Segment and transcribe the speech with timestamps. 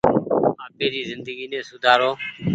[0.65, 2.11] آپيري زندگي ني سوُدآرو۔